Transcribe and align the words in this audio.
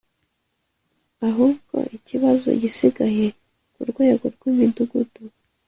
ahubwo 1.27 1.77
ikibazo 1.97 2.47
gisigaye 2.61 3.25
ku 3.73 3.81
rwego 3.89 4.25
rw’Imudugudu 4.35 5.23